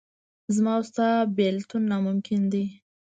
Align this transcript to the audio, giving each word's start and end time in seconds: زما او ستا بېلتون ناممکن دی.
زما 0.55 0.73
او 0.77 0.83
ستا 0.89 1.07
بېلتون 1.37 1.83
ناممکن 1.91 2.41
دی. 2.53 2.65